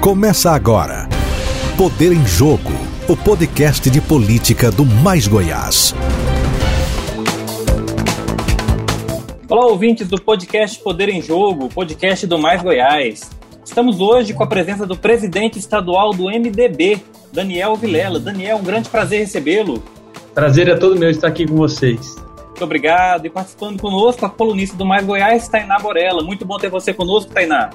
[0.00, 1.06] Começa agora.
[1.76, 2.72] Poder em Jogo,
[3.06, 5.94] o podcast de política do Mais Goiás.
[9.46, 13.30] Olá, ouvintes do podcast Poder em Jogo, podcast do Mais Goiás.
[13.62, 18.18] Estamos hoje com a presença do presidente estadual do MDB, Daniel Vilela.
[18.18, 19.82] Daniel, um grande prazer recebê-lo.
[20.34, 22.16] Prazer é todo meu estar aqui com vocês.
[22.46, 23.26] Muito obrigado.
[23.26, 26.22] E participando conosco, a colunista do Mais Goiás, Tainá Borella.
[26.22, 27.68] Muito bom ter você conosco, Tainá.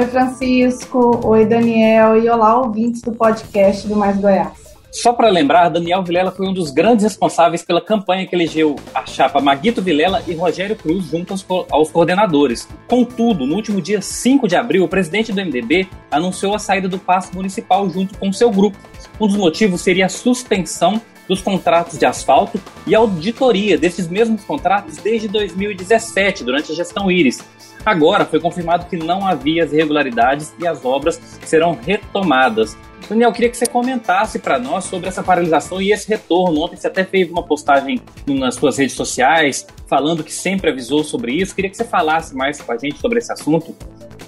[0.00, 1.20] Oi, Francisco.
[1.26, 2.16] Oi, Daniel.
[2.16, 4.74] E olá, ouvintes do podcast do Mais Goiás.
[4.90, 9.04] Só para lembrar, Daniel Vilela foi um dos grandes responsáveis pela campanha que elegeu a
[9.04, 12.66] chapa Maguito Vilela e Rogério Cruz junto aos, aos, coordenadores.
[12.88, 16.98] Contudo, no último dia 5 de abril, o presidente do MDB anunciou a saída do
[16.98, 18.78] passo municipal junto com seu grupo.
[19.20, 24.96] Um dos motivos seria a suspensão dos contratos de asfalto e auditoria desses mesmos contratos
[24.96, 27.44] desde 2017, durante a gestão Íris.
[27.84, 32.76] Agora foi confirmado que não havia as irregularidades e as obras serão retomadas.
[33.08, 36.60] Daniel, queria que você comentasse para nós sobre essa paralisação e esse retorno.
[36.60, 41.32] Ontem você até fez uma postagem nas suas redes sociais falando que sempre avisou sobre
[41.32, 41.54] isso.
[41.54, 43.74] Queria que você falasse mais com a gente sobre esse assunto.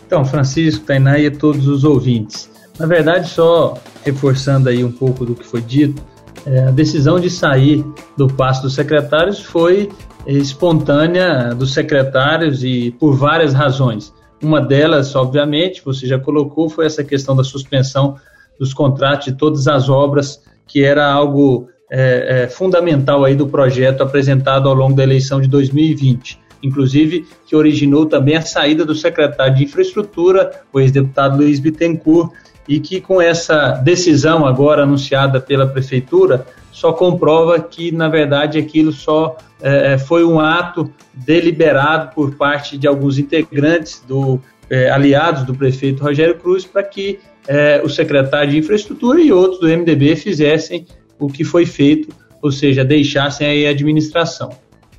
[0.06, 2.50] Então, Francisco, Tainá e todos os ouvintes.
[2.78, 6.02] Na verdade, só reforçando aí um pouco do que foi dito,
[6.44, 7.84] é, a decisão de sair
[8.16, 9.88] do passo dos secretários foi
[10.26, 14.12] espontânea dos secretários e por várias razões.
[14.42, 18.16] Uma delas, obviamente, você já colocou, foi essa questão da suspensão
[18.58, 24.02] dos contratos de todas as obras, que era algo é, é, fundamental aí do projeto
[24.02, 26.40] apresentado ao longo da eleição de 2020.
[26.62, 32.32] Inclusive, que originou também a saída do secretário de Infraestrutura, o ex-deputado Luiz Bittencourt,
[32.68, 38.90] e que com essa decisão agora anunciada pela Prefeitura, só comprova que, na verdade, aquilo
[38.90, 45.54] só é, foi um ato deliberado por parte de alguns integrantes do é, aliados do
[45.54, 50.86] prefeito Rogério Cruz para que é, o secretário de Infraestrutura e outros do MDB fizessem
[51.18, 52.08] o que foi feito,
[52.40, 54.50] ou seja, deixassem a administração.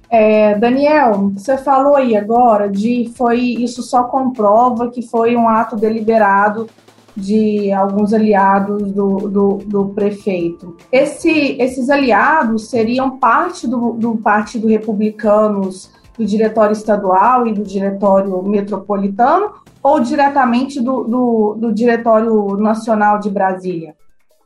[0.09, 5.75] É, Daniel, você falou aí agora de foi isso só comprova que foi um ato
[5.75, 6.69] deliberado
[7.15, 10.75] de alguns aliados do, do, do prefeito.
[10.91, 18.41] Esse, esses aliados seriam parte do, do Partido Republicanos, do Diretório Estadual e do Diretório
[18.43, 19.51] Metropolitano,
[19.81, 23.95] ou diretamente do, do, do Diretório Nacional de Brasília?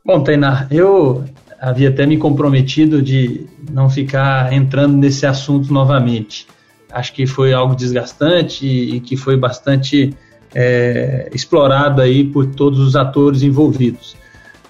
[0.04, 1.24] Bom, Tainá, eu
[1.60, 6.46] havia até me comprometido de não ficar entrando nesse assunto novamente.
[6.90, 10.14] Acho que foi algo desgastante e que foi bastante
[10.54, 14.16] é, explorado aí por todos os atores envolvidos.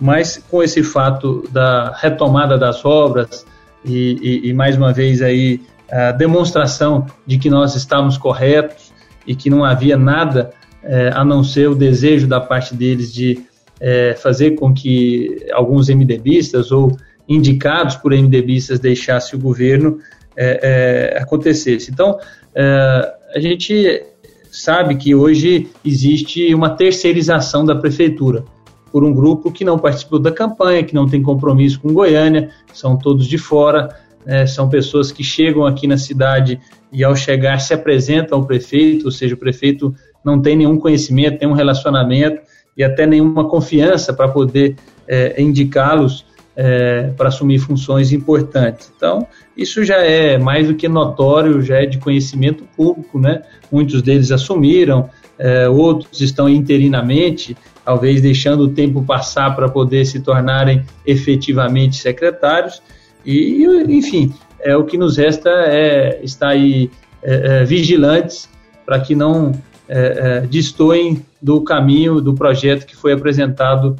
[0.00, 3.44] Mas com esse fato da retomada das obras
[3.84, 8.92] e, e, e mais uma vez aí a demonstração de que nós estávamos corretos
[9.26, 10.50] e que não havia nada
[10.82, 13.42] é, a não ser o desejo da parte deles de
[13.80, 16.96] é, fazer com que alguns MDBistas ou
[17.28, 19.98] indicados por MDBistas deixassem o governo
[20.36, 21.90] é, é acontecesse.
[21.90, 22.18] Então,
[22.54, 24.02] é, a gente
[24.50, 28.44] sabe que hoje existe uma terceirização da prefeitura
[28.90, 32.96] por um grupo que não participou da campanha, que não tem compromisso com Goiânia, são
[32.96, 33.88] todos de fora,
[34.24, 36.60] né, são pessoas que chegam aqui na cidade
[36.92, 39.94] e ao chegar se apresentam ao prefeito, ou seja, o prefeito
[40.24, 42.40] não tem nenhum conhecimento, nenhum relacionamento
[42.76, 44.76] e até nenhuma confiança para poder
[45.06, 46.24] é, indicá-los
[46.60, 48.90] é, para assumir funções importantes.
[48.96, 53.42] Então, isso já é mais do que notório, já é de conhecimento público, né?
[53.70, 55.08] Muitos deles assumiram,
[55.38, 62.82] é, outros estão interinamente, talvez deixando o tempo passar para poder se tornarem efetivamente secretários.
[63.24, 66.90] E, enfim, é, o que nos resta é estar aí
[67.22, 68.48] é, é vigilantes
[68.84, 69.52] para que não
[69.88, 73.94] é, é, do caminho do projeto que foi apresentado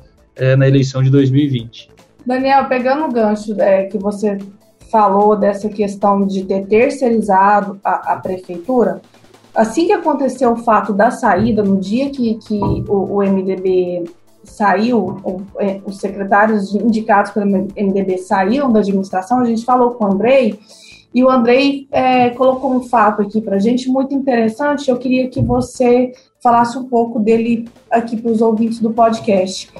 [0.57, 1.98] na eleição de 2020.
[2.25, 4.39] Daniel, pegando o gancho é, que você
[4.91, 9.01] falou dessa questão de ter terceirizado a, a, prefeitura,
[9.55, 12.59] assim que aconteceu o fato da saída, no dia que, que
[12.89, 14.05] o, o MDB
[14.45, 20.05] saiu, o, é, os secretários indicados pelo MDB saíram da administração, a gente falou com
[20.05, 20.59] o Andrei,
[21.15, 24.91] e o Andrei é, colocou um fato aqui para a gente muito interessante.
[24.91, 26.13] Eu queria que você
[26.43, 29.71] falasse um pouco dele aqui para os ouvintes do podcast.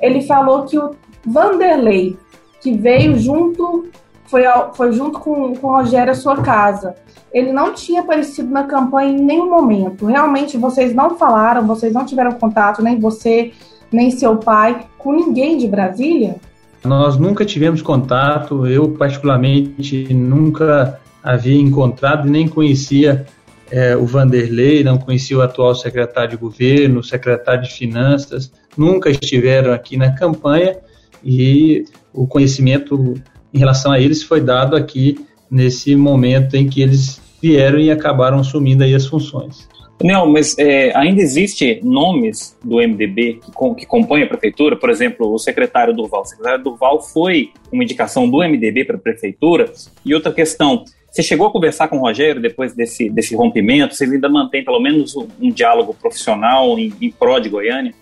[0.00, 0.90] Ele falou que o
[1.24, 2.16] Vanderlei,
[2.60, 3.88] que veio junto,
[4.26, 4.42] foi,
[4.74, 6.94] foi junto com, com o Rogério à sua casa.
[7.32, 10.06] Ele não tinha aparecido na campanha em nenhum momento.
[10.06, 13.52] Realmente, vocês não falaram, vocês não tiveram contato, nem você,
[13.90, 16.36] nem seu pai, com ninguém de Brasília?
[16.84, 23.24] Nós nunca tivemos contato, eu particularmente nunca havia encontrado e nem conhecia
[23.70, 29.72] é, o Vanderlei, não conhecia o atual secretário de governo, secretário de finanças, nunca estiveram
[29.72, 30.76] aqui na campanha
[31.24, 33.14] e o conhecimento
[33.52, 35.18] em relação a eles foi dado aqui
[35.50, 39.68] nesse momento em que eles vieram e acabaram assumindo aí as funções.
[40.02, 44.90] Não, mas é, ainda existe nomes do MDB que, com, que compõem a prefeitura, por
[44.90, 46.22] exemplo, o secretário Durval.
[46.22, 49.72] O secretário Durval foi uma indicação do MDB para a prefeitura.
[50.04, 53.94] E outra questão, você chegou a conversar com o Rogério depois desse, desse rompimento?
[53.94, 57.94] Vocês ainda mantêm pelo menos um, um diálogo profissional em, em pró de Goiânia?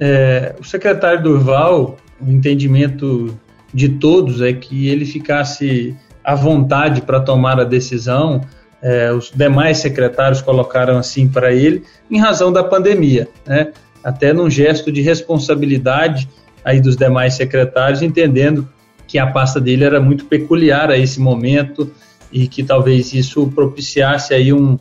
[0.00, 3.38] É, o secretário Durval, o entendimento
[3.72, 8.40] de todos é que ele ficasse à vontade para tomar a decisão
[8.82, 13.72] é, os demais secretários colocaram assim para ele, em razão da pandemia, né?
[14.04, 16.28] até num gesto de responsabilidade
[16.64, 18.68] aí dos demais secretários, entendendo
[19.06, 21.90] que a pasta dele era muito peculiar a esse momento
[22.30, 24.78] e que talvez isso propiciasse aí um,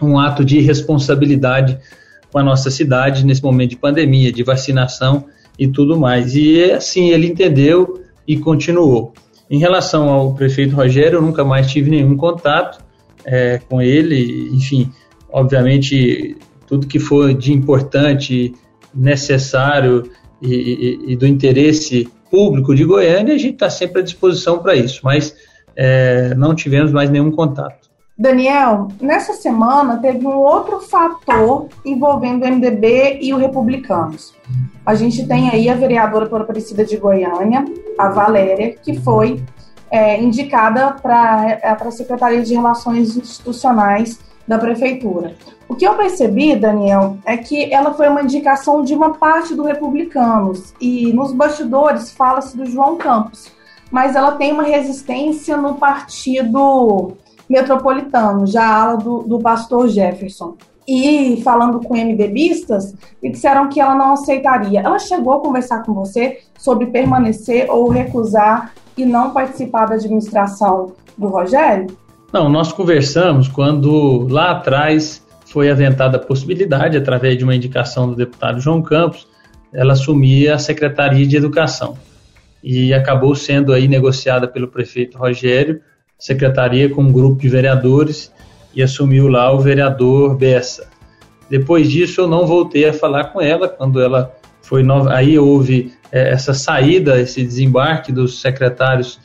[0.00, 1.78] um ato de responsabilidade
[2.32, 5.26] com a nossa cidade nesse momento de pandemia, de vacinação
[5.58, 6.34] e tudo mais.
[6.34, 9.12] E assim ele entendeu e continuou.
[9.50, 12.84] Em relação ao prefeito Rogério, eu nunca mais tive nenhum contato
[13.24, 14.92] é, com ele, enfim,
[15.30, 18.54] obviamente tudo que for de importante,
[18.94, 20.10] necessário
[20.40, 24.74] e, e, e do interesse público de Goiânia, a gente está sempre à disposição para
[24.74, 25.34] isso, mas
[25.74, 27.87] é, não tivemos mais nenhum contato.
[28.18, 34.34] Daniel, nessa semana teve um outro fator envolvendo o MDB e o Republicanos.
[34.84, 37.64] A gente tem aí a vereadora por Aparecida de Goiânia,
[37.96, 39.40] a Valéria, que foi
[39.88, 44.18] é, indicada para é, a Secretaria de Relações Institucionais
[44.48, 45.36] da Prefeitura.
[45.68, 49.62] O que eu percebi, Daniel, é que ela foi uma indicação de uma parte do
[49.62, 53.52] Republicanos, e nos bastidores fala-se do João Campos,
[53.92, 57.16] mas ela tem uma resistência no partido
[57.48, 60.56] metropolitano, já a ala do, do pastor Jefferson.
[60.86, 64.80] E falando com MDBistas, me disseram que ela não aceitaria.
[64.80, 70.92] Ela chegou a conversar com você sobre permanecer ou recusar e não participar da administração
[71.16, 71.86] do Rogério?
[72.32, 78.14] Não, nós conversamos quando lá atrás foi aventada a possibilidade, através de uma indicação do
[78.14, 79.26] deputado João Campos,
[79.72, 81.96] ela assumir a Secretaria de Educação.
[82.62, 85.80] E acabou sendo aí negociada pelo prefeito Rogério,
[86.18, 88.32] secretaria com um grupo de vereadores,
[88.74, 90.88] e assumiu lá o vereador Bessa.
[91.48, 95.92] Depois disso, eu não voltei a falar com ela, quando ela foi nova, aí houve
[96.12, 99.18] é, essa saída, esse desembarque dos secretários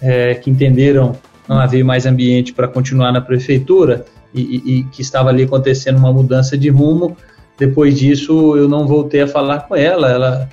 [0.00, 1.16] é, que entenderam
[1.48, 5.98] não haver mais ambiente para continuar na prefeitura e, e, e, que estava ali acontecendo
[5.98, 7.16] uma mudança de rumo.
[7.58, 10.10] Depois disso, eu não voltei a falar com ela.
[10.10, 10.48] Ela,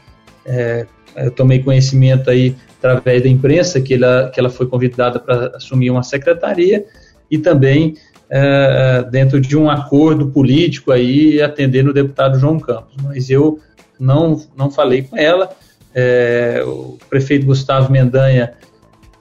[0.46, 0.86] é,
[1.16, 5.92] eu tomei conhecimento aí através da imprensa que ela, que ela foi convidada para assumir
[5.92, 6.84] uma secretaria
[7.30, 7.96] e também
[8.30, 12.96] é, dentro de um acordo político aí atendendo o deputado João Campos.
[13.04, 13.60] Mas eu
[14.00, 15.50] não, não falei com ela.
[15.94, 18.54] É, o prefeito Gustavo Mendanha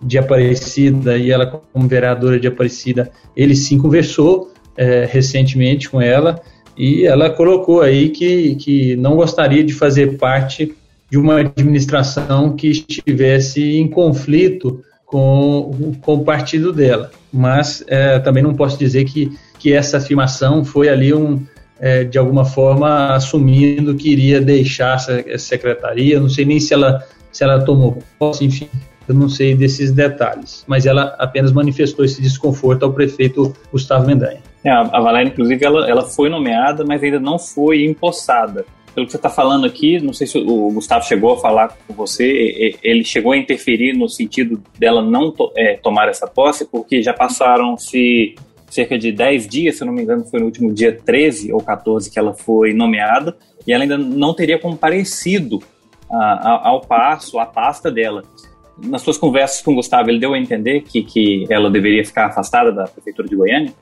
[0.00, 6.40] de Aparecida e ela como vereadora de Aparecida, ele sim conversou é, recentemente com ela
[6.78, 10.74] e ela colocou aí que, que não gostaria de fazer parte
[11.10, 17.10] de uma administração que estivesse em conflito com, com o partido dela.
[17.32, 21.44] Mas é, também não posso dizer que, que essa afirmação foi ali um,
[21.80, 26.20] é, de alguma forma assumindo que iria deixar essa, secretaria.
[26.20, 28.68] Não sei nem se ela, se ela tomou posse, enfim,
[29.08, 30.64] eu não sei desses detalhes.
[30.68, 34.38] Mas ela apenas manifestou esse desconforto ao prefeito Gustavo Mendanha.
[34.62, 38.64] É, a Valéria, inclusive, ela, ela foi nomeada, mas ainda não foi empossada.
[38.94, 41.94] Pelo que você está falando aqui, não sei se o Gustavo chegou a falar com
[41.94, 47.02] você, ele chegou a interferir no sentido dela não to, é, tomar essa posse, porque
[47.02, 48.34] já passaram-se
[48.68, 51.60] cerca de 10 dias, se eu não me engano, foi no último dia 13 ou
[51.60, 55.60] 14 que ela foi nomeada, e ela ainda não teria comparecido
[56.10, 58.22] a, ao passo, à pasta dela.
[58.82, 62.26] Nas suas conversas com o Gustavo, ele deu a entender que, que ela deveria ficar
[62.26, 63.72] afastada da Prefeitura de Goiânia?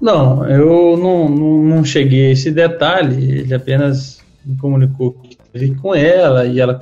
[0.00, 4.17] Não, eu não, não, não cheguei a esse detalhe, ele apenas
[4.56, 6.80] comunicou que esteve com ela e ela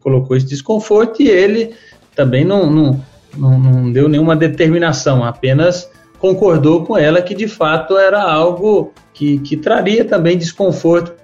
[0.00, 1.74] colocou esse desconforto e ele
[2.14, 3.00] também não, não,
[3.36, 9.38] não, não deu nenhuma determinação, apenas concordou com ela que de fato era algo que,
[9.38, 11.14] que traria também desconforto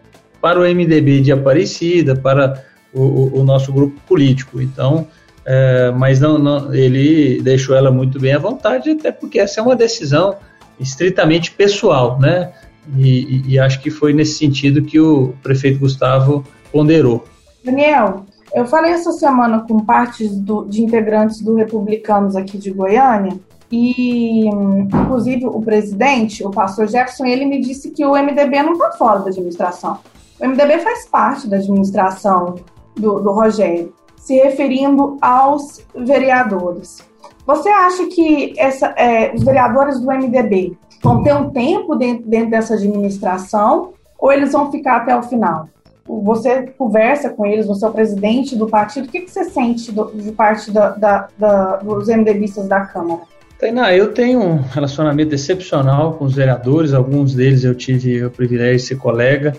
[0.41, 4.61] para o MDB de Aparecida, para o, o nosso grupo político.
[4.61, 5.07] Então,
[5.45, 9.63] é, mas não, não, ele deixou ela muito bem à vontade, até porque essa é
[9.63, 10.37] uma decisão
[10.79, 12.53] estritamente pessoal, né?
[12.97, 17.25] E, e, acho que foi nesse sentido que o prefeito Gustavo ponderou.
[17.65, 23.39] Daniel, eu falei essa semana com partes do, de integrantes do Republicanos aqui de Goiânia
[23.73, 28.93] E, inclusive, o presidente, o pastor Jefferson, ele me disse que o MDB não está
[28.93, 29.99] fora da administração.
[30.39, 32.57] O MDB faz parte da administração
[32.95, 36.99] do, do Rogério, se referindo aos vereadores.
[37.47, 42.51] Você acha que essa, é, os vereadores do MDB vão ter um tempo dentro, dentro
[42.51, 45.69] dessa administração ou eles vão ficar até o final?
[46.07, 49.93] Você conversa com eles, você é o presidente do partido, o que, que você sente
[49.93, 53.21] do, de parte da, da, da, dos MDBistas da Câmara?
[53.59, 58.77] Tainá, eu tenho um relacionamento excepcional com os vereadores, alguns deles eu tive o privilégio
[58.77, 59.55] de ser colega,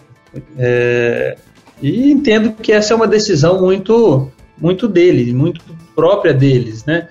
[0.58, 1.38] é,
[1.82, 5.62] e entendo que essa é uma decisão muito, muito deles, muito
[5.96, 7.08] própria deles, né?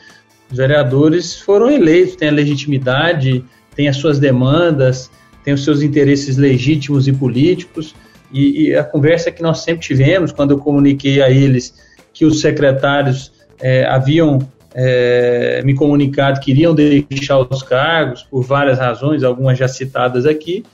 [0.50, 5.10] Os vereadores foram eleitos, têm a legitimidade, têm as suas demandas,
[5.44, 7.94] têm os seus interesses legítimos e políticos,
[8.32, 11.74] e, e, a conversa que nós sempre tivemos, quando eu comuniquei a eles
[12.12, 14.40] que os secretários é, haviam
[14.74, 20.64] é, me comunicado que iriam deixar os cargos por várias razões, algumas já citadas aqui,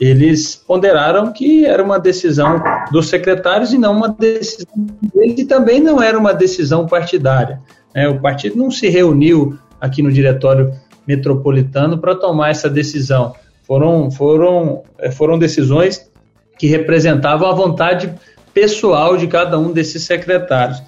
[0.00, 4.74] eles ponderaram que era uma decisão dos secretários e não uma decisão
[5.14, 7.60] deles, e também não era uma decisão partidária.
[7.94, 8.08] Né?
[8.08, 10.74] O partido não se reuniu aqui no diretório
[11.06, 13.34] metropolitano para tomar essa decisão.
[13.62, 16.10] Foram, foram, é, foram decisões
[16.58, 18.14] que representavam a vontade
[18.52, 20.82] pessoal de cada um desses secretários.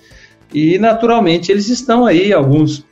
[0.53, 2.85] E, naturalmente, eles estão aí, alguns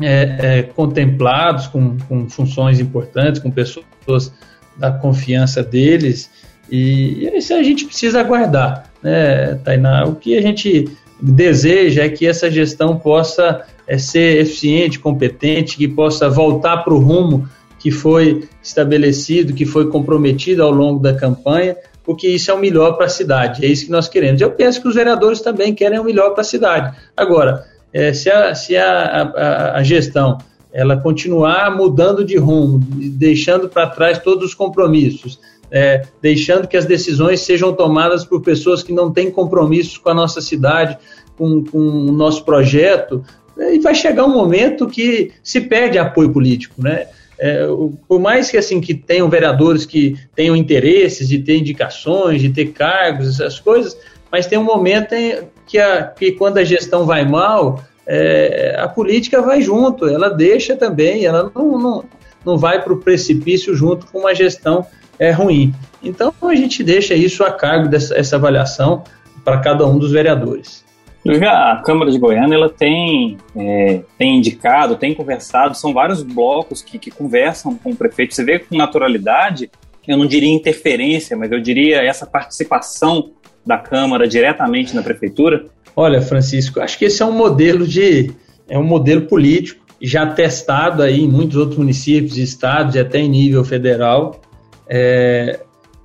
[0.00, 4.32] é, é, contemplados com, com, funções importantes, com pessoas
[4.76, 6.30] da confiança deles,
[6.70, 10.04] e, e isso a gente precisa aguardar, né, Tainá?
[10.04, 10.88] O que a gente
[11.20, 13.62] deseja é que essa gestão possa
[13.92, 17.46] é, ser eficiente, competente, que possa voltar para o rumo
[17.78, 22.92] que foi estabelecido, que foi comprometido ao longo da campanha, porque isso é o melhor
[22.92, 24.40] para a cidade, é isso que nós queremos.
[24.40, 26.96] Eu penso que os vereadores também querem o melhor para a cidade.
[27.14, 30.38] Agora, é, se, a, se a, a, a, gestão
[30.72, 35.38] ela continuar mudando de rumo, deixando para trás todos os compromissos,
[35.70, 40.14] é, deixando que as decisões sejam tomadas por pessoas que não têm compromissos com a
[40.14, 40.96] nossa cidade,
[41.36, 43.22] com, com o nosso projeto,
[43.58, 47.06] e vai chegar um momento que se perde apoio político, né?
[47.38, 47.66] É,
[48.06, 52.66] por mais que assim que tenham vereadores que tenham interesses de ter indicações, de ter
[52.66, 53.96] cargos, essas coisas,
[54.30, 58.86] mas tem um momento em que, a, que quando a gestão vai mal, é, a
[58.86, 62.04] política vai junto, ela deixa também, ela não, não,
[62.44, 64.86] não vai para o precipício junto com uma gestão
[65.18, 65.74] é, ruim.
[66.02, 69.04] Então a gente deixa isso a cargo dessa avaliação
[69.44, 70.81] para cada um dos vereadores.
[71.24, 76.98] A Câmara de Goiânia ela tem, é, tem indicado, tem conversado, são vários blocos que,
[76.98, 78.34] que conversam com o prefeito.
[78.34, 79.70] Você vê com naturalidade,
[80.06, 83.30] eu não diria interferência, mas eu diria essa participação
[83.64, 85.66] da Câmara diretamente na prefeitura.
[85.94, 88.32] Olha, Francisco, acho que esse é um modelo de
[88.68, 93.28] é um modelo político já testado aí em muitos outros municípios, estados e até em
[93.28, 94.40] nível federal.
[94.88, 95.60] É,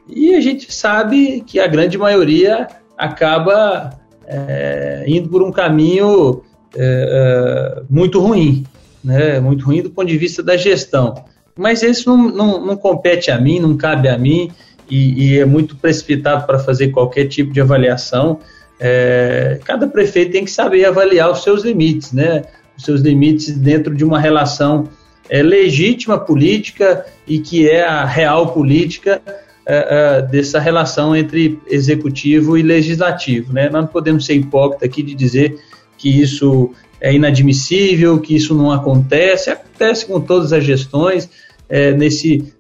[0.08, 6.42] e a gente sabe que a grande maioria acaba é, indo por um caminho
[6.76, 8.66] é, é, muito ruim,
[9.04, 9.40] né?
[9.40, 11.24] muito ruim do ponto de vista da gestão.
[11.58, 14.52] Mas isso não, não, não compete a mim, não cabe a mim,
[14.90, 18.40] e, e é muito precipitado para fazer qualquer tipo de avaliação.
[18.80, 22.44] É, cada prefeito tem que saber avaliar os seus limites, né?
[22.78, 24.88] os seus limites dentro de uma relação
[25.30, 29.22] é, legítima política e que é a real política
[29.68, 33.54] uh, uh, dessa relação entre executivo e legislativo.
[33.54, 33.70] Né?
[33.70, 35.60] Nós não podemos ser hipócritas aqui de dizer
[35.98, 36.72] que isso
[37.02, 41.30] é inadmissível, que isso não acontece, acontece com todas as gestões,
[41.70, 42.54] é, nesse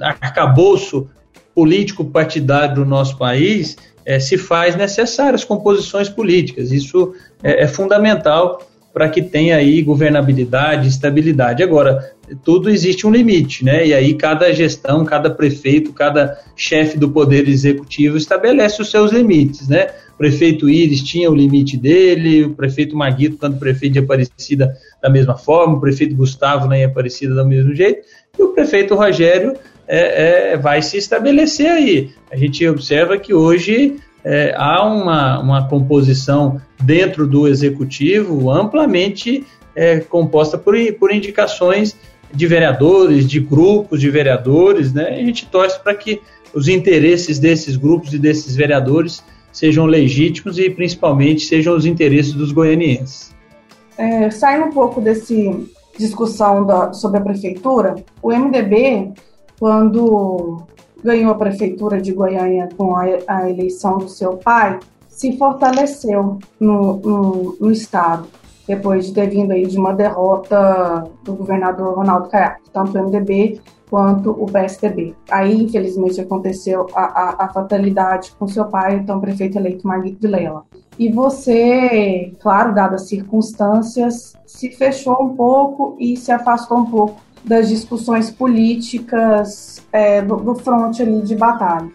[0.00, 1.08] arcabouço
[1.54, 6.72] político partidário do nosso país, é, se faz necessárias composições políticas.
[6.72, 11.62] Isso é, é fundamental para que tenha aí governabilidade, estabilidade.
[11.62, 12.12] Agora,
[12.44, 13.86] tudo existe um limite, né?
[13.86, 19.68] E aí cada gestão, cada prefeito, cada chefe do poder executivo estabelece os seus limites,
[19.68, 19.88] né?
[20.14, 25.10] O prefeito Iris tinha o limite dele, o prefeito Maguito, quando prefeito de Aparecida, da
[25.10, 28.02] mesma forma, o prefeito Gustavo nem Aparecida do mesmo jeito,
[28.38, 29.54] e o prefeito Rogério
[29.88, 32.10] é, é, vai se estabelecer aí.
[32.30, 40.00] A gente observa que hoje é, há uma, uma composição dentro do executivo amplamente é,
[40.00, 41.96] composta por, por indicações
[42.32, 45.08] de vereadores, de grupos de vereadores, né?
[45.08, 46.20] A gente torce para que
[46.54, 49.22] os interesses desses grupos e desses vereadores
[49.52, 53.32] sejam legítimos e principalmente sejam os interesses dos goianienses.
[53.98, 59.12] É, saindo um pouco desse discussão da, sobre a prefeitura, o MDB,
[59.58, 60.62] quando
[61.04, 66.96] ganhou a prefeitura de Goiânia com a, a eleição do seu pai, se fortaleceu no,
[66.96, 68.26] no, no Estado.
[68.66, 73.60] Depois de ter vindo aí de uma derrota do governador Ronaldo Caiado, tanto o MDB
[73.90, 75.14] quanto o PSDB.
[75.30, 80.64] Aí, infelizmente, aconteceu a, a, a fatalidade com seu pai, então prefeito eleito Marguito Vilela.
[80.98, 87.20] E você, claro, dadas as circunstâncias, se fechou um pouco e se afastou um pouco
[87.44, 91.90] das discussões políticas é, do, do fronte ali de batalha.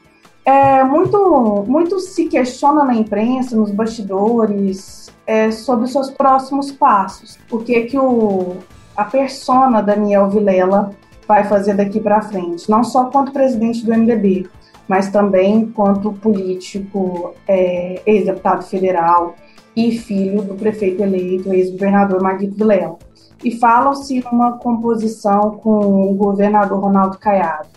[0.46, 7.38] É, muito, muito se questiona na imprensa, nos bastidores, é, sobre os seus próximos passos.
[7.51, 8.55] O que que o,
[8.96, 10.91] a persona Daniel Vilela
[11.27, 14.48] vai fazer daqui para frente, não só quanto presidente do MDB,
[14.88, 19.36] mas também quanto político, é, ex-deputado federal
[19.75, 22.98] e filho do prefeito eleito, ex-governador Marguito Vilela.
[23.43, 27.67] E falam-se numa composição com o governador Ronaldo Caiado,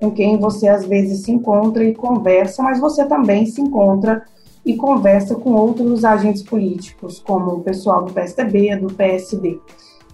[0.00, 4.24] com quem você às vezes se encontra e conversa, mas você também se encontra
[4.66, 9.60] e conversa com outros agentes políticos, como o pessoal do PSDB, do PSD.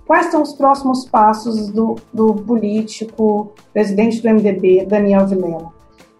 [0.06, 5.72] Quais são os próximos passos do, do político, presidente do MDB, Daniel Vilela?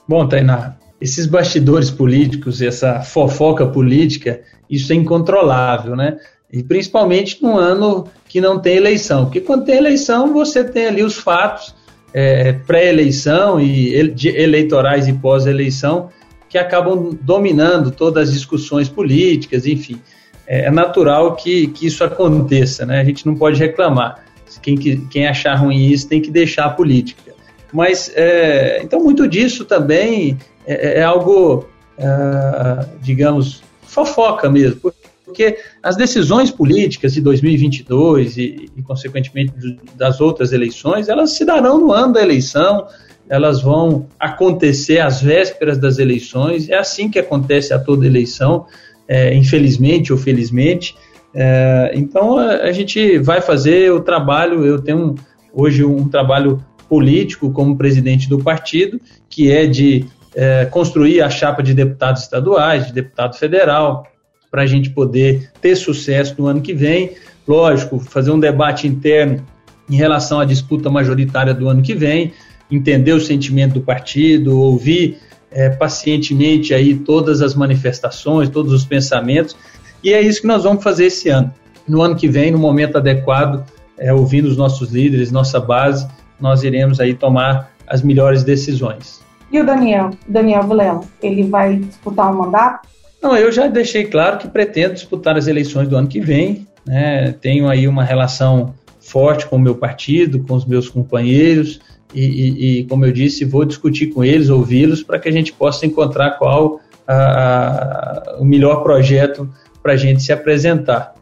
[0.08, 6.16] Bom, Tainá, esses bastidores políticos, essa fofoca política, isso é incontrolável, né?
[6.50, 9.24] E principalmente num ano que não tem eleição.
[9.24, 11.74] Porque quando tem eleição, você tem ali os fatos
[12.14, 16.08] é, pré-eleição e eleitorais e pós-eleição
[16.52, 19.98] que acabam dominando todas as discussões políticas, enfim
[20.46, 23.00] é, é natural que, que isso aconteça, né?
[23.00, 24.22] A gente não pode reclamar.
[24.60, 27.32] Quem, quem achar ruim isso tem que deixar a política.
[27.72, 31.66] Mas, é, então, muito disso também é, é algo,
[31.96, 34.92] é, digamos, fofoca mesmo,
[35.24, 39.54] porque as decisões políticas de 2022 e, e, consequentemente,
[39.94, 42.86] das outras eleições, elas se darão no ano da eleição,
[43.28, 48.66] elas vão acontecer às vésperas das eleições, é assim que acontece a toda eleição
[49.08, 50.96] é, infelizmente ou felizmente.
[51.34, 54.64] É, então a, a, gente vai fazer o trabalho.
[54.64, 55.14] Eu tenho
[55.52, 61.62] hoje um trabalho político como presidente do partido, que é de é, construir a chapa
[61.62, 64.06] de deputados estaduais, de deputado federal,
[64.50, 67.12] para a gente poder ter sucesso no ano que vem.
[67.46, 69.44] Lógico, fazer um debate interno
[69.90, 72.32] em relação à disputa majoritária do ano que vem,
[72.70, 75.18] entender o sentimento do partido, ouvir
[75.50, 79.56] é, pacientemente aí todas as manifestações, todos os pensamentos,
[80.02, 81.52] e é isso que nós vamos fazer esse ano.
[81.86, 83.64] No ano que vem, no momento adequado,
[83.98, 86.08] é, ouvindo os nossos líderes, nossa base,
[86.40, 89.22] nós iremos aí tomar as melhores decisões.
[89.52, 92.88] E o Daniel, Daniel Vilela, ele vai disputar um mandato?
[93.22, 96.66] Não, eu já deixei claro que pretendo disputar as eleições do ano que vem.
[96.86, 97.32] Né?
[97.40, 101.80] Tenho aí uma relação forte com o meu partido, com os meus companheiros.
[102.14, 105.52] E, e, e, como eu disse, vou discutir com eles, ouvi-los, para que a gente
[105.52, 109.48] possa encontrar qual a, a, o melhor projeto
[109.82, 111.14] para a gente se apresentar.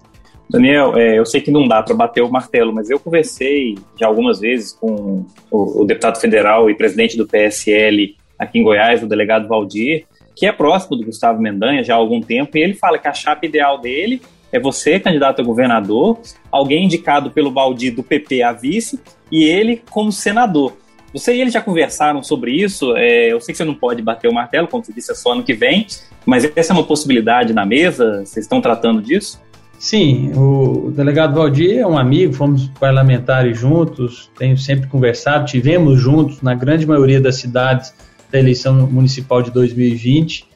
[0.50, 4.08] Daniel, é, eu sei que não dá para bater o martelo, mas eu conversei já
[4.08, 9.06] algumas vezes com o, o, deputado federal e presidente do PSL aqui em Goiás, o
[9.06, 12.98] delegado Valdir, que é próximo do Gustavo Mendanha já há algum tempo, e ele fala
[12.98, 14.20] que a chapa ideal dele
[14.52, 16.18] é você, candidato a governador,
[16.50, 18.98] alguém indicado pelo Baldi do PP a vice
[19.30, 20.72] e ele como senador.
[21.12, 22.96] Você e ele já conversaram sobre isso?
[22.96, 25.32] É, eu sei que você não pode bater o martelo, como você disse, é só
[25.32, 25.86] ano que vem,
[26.24, 28.24] mas essa é uma possibilidade na mesa?
[28.24, 29.40] Vocês estão tratando disso?
[29.78, 36.42] Sim, o delegado Valdir é um amigo, fomos parlamentares juntos, tenho sempre conversado, tivemos juntos
[36.42, 37.94] na grande maioria das cidades
[38.30, 40.46] da eleição municipal de 2020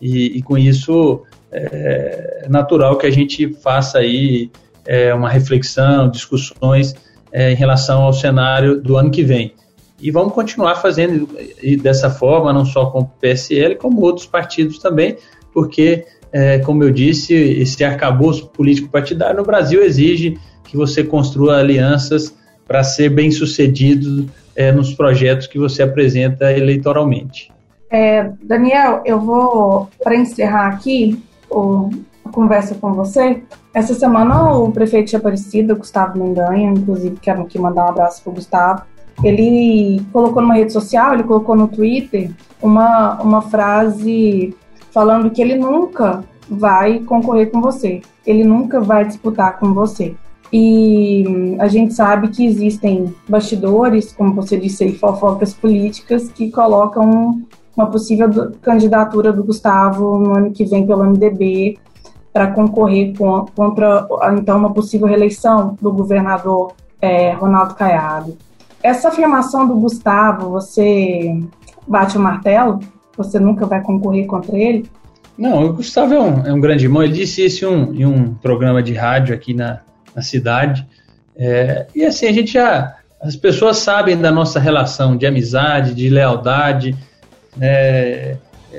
[0.00, 4.50] e, e com isso é natural que a gente faça aí
[4.86, 6.94] é, uma reflexão, discussões
[7.32, 9.54] é, em relação ao cenário do ano que vem.
[10.00, 11.28] E vamos continuar fazendo
[11.82, 15.16] dessa forma, não só com o PSL, como outros partidos também,
[15.52, 22.34] porque, é, como eu disse, esse arcabouço político-partidário no Brasil exige que você construa alianças
[22.66, 27.50] para ser bem sucedido é, nos projetos que você apresenta eleitoralmente.
[27.90, 31.90] É, Daniel, eu vou, para encerrar aqui, o,
[32.24, 33.42] a conversa com você.
[33.74, 38.30] Essa semana o prefeito de Aparecida, Gustavo Mendanha, inclusive quero aqui mandar um abraço para
[38.30, 38.82] o Gustavo,
[39.22, 42.30] ele colocou numa rede social, ele colocou no Twitter
[42.62, 44.56] uma, uma frase
[44.92, 50.14] falando que ele nunca vai concorrer com você, ele nunca vai disputar com você.
[50.52, 57.40] E a gente sabe que existem bastidores, como você disse aí, fofocas políticas que colocam
[57.76, 58.28] uma possível
[58.60, 61.78] candidatura do Gustavo no ano que vem pelo MDB
[62.32, 64.06] para concorrer com, contra
[64.36, 68.36] então uma possível reeleição do governador é, Ronaldo Caiado.
[68.82, 71.38] Essa afirmação do Gustavo, você
[71.86, 72.80] bate o martelo?
[73.16, 74.88] Você nunca vai concorrer contra ele?
[75.36, 77.02] Não, o Gustavo é um, é um grande irmão.
[77.02, 79.80] Ele disse isso em um, em um programa de rádio aqui na,
[80.14, 80.86] na cidade.
[81.36, 82.96] É, e assim, a gente já.
[83.20, 86.96] As pessoas sabem da nossa relação de amizade, de lealdade.
[87.60, 88.36] É,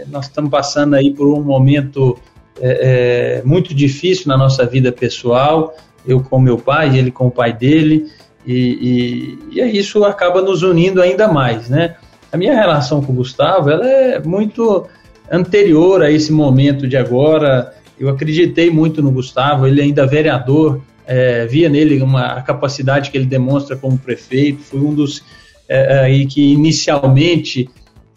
[0.08, 2.18] nós estamos passando aí por um momento
[2.60, 5.76] é, é, muito difícil na nossa vida pessoal.
[6.06, 8.08] Eu com meu pai, ele com o pai dele.
[8.46, 11.96] E, e, e isso acaba nos unindo ainda mais, né?
[12.32, 14.88] A minha relação com o Gustavo, ela é muito
[15.30, 17.74] anterior a esse momento de agora.
[18.00, 23.18] Eu acreditei muito no Gustavo, ele ainda vereador, é, via nele uma a capacidade que
[23.18, 24.62] ele demonstra como prefeito.
[24.62, 25.24] Foi um dos
[25.68, 27.70] é, aí que inicialmente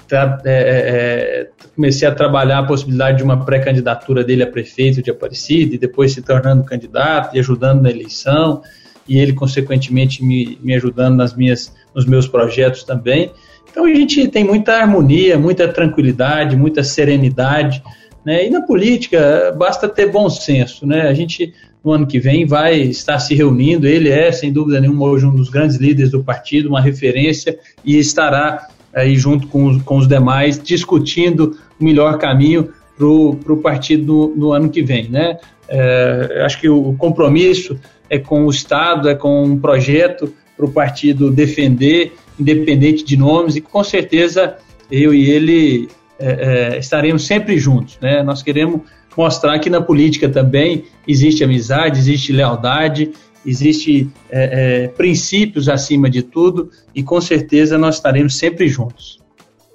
[0.09, 5.11] tra, é, é, comecei a trabalhar a possibilidade de uma pré-candidatura dele a prefeito de
[5.11, 8.63] Aparecida e depois se tornando candidato e ajudando na eleição
[9.09, 13.31] e ele consequentemente me, me ajudando nas minhas nos meus projetos também.
[13.71, 17.83] Então a gente tem muita harmonia, muita tranquilidade, muita serenidade,
[18.25, 18.47] né?
[18.47, 21.03] E na política basta ter bom senso, né?
[21.03, 21.53] A gente
[21.85, 23.87] no ano que vem vai estar se reunindo.
[23.87, 27.99] Ele é, sem dúvida nenhuma, hoje um dos grandes líderes do partido, uma referência, e
[27.99, 34.05] estará aí junto com os, com os demais discutindo o melhor caminho para o partido
[34.07, 35.37] no, no, ano que vem, né?
[35.69, 40.71] É, acho que o compromisso é com o Estado, é com um projeto para o
[40.71, 44.57] partido defender independente de nomes, e com certeza
[44.91, 45.89] eu e ele
[46.19, 47.99] é, é, estaremos sempre juntos.
[48.01, 48.23] Né?
[48.23, 48.81] Nós queremos
[49.17, 53.13] mostrar que na política também existe amizade, existe lealdade,
[53.47, 59.23] existe é, é princípios acima de tudo, e com certeza nós estaremos sempre juntos.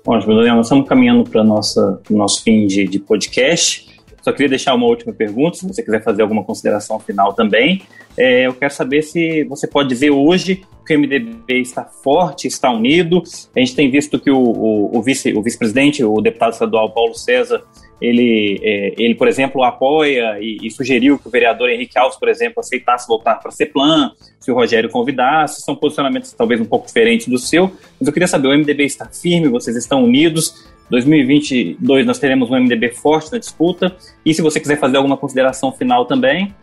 [0.06, 3.89] Ótimo, Daniel, nós estamos caminhando para o nosso fim de, de podcast.
[4.22, 7.82] Só queria deixar uma última pergunta, se você quiser fazer alguma consideração final também.
[8.18, 12.72] É, eu quero saber se você pode dizer hoje que o MDB está forte, está
[12.72, 13.22] unido.
[13.56, 17.14] A gente tem visto que o, o, o vice, o vice-presidente, o deputado estadual Paulo
[17.14, 17.64] César,
[18.02, 22.30] ele, é, ele por exemplo, apoia e, e, sugeriu que o vereador Henrique Alves, por
[22.30, 25.62] exemplo, aceitasse voltar para a CEPLAN, se o Rogério convidasse.
[25.62, 29.06] São posicionamentos talvez um pouco diferentes do seu, mas eu queria saber, o MDB está
[29.06, 30.66] firme, vocês estão unidos?
[30.90, 33.96] 2022 nós teremos um MDB forte na disputa.
[34.26, 36.54] E se você quiser fazer alguma consideração final também.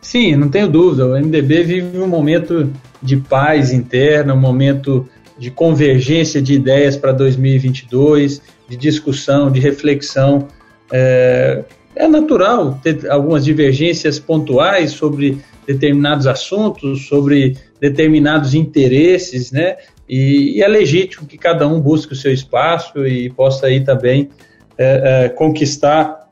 [0.00, 1.06] Sim, não tenho dúvida.
[1.06, 7.12] O MDB vive um momento de paz interna, um momento de convergência de ideias para
[7.12, 10.48] 2022, de discussão, de reflexão.
[10.92, 11.64] É,
[11.94, 19.76] é natural ter algumas divergências pontuais sobre determinados assuntos, sobre determinados interesses, né?
[20.14, 24.28] E, e, é legítimo que cada um busque o seu espaço e possa aí também
[24.76, 26.28] é, é, conquistar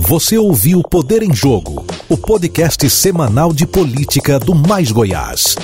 [0.00, 5.54] Você ouviu Poder em Jogo, o podcast semanal de política do Mais Goiás.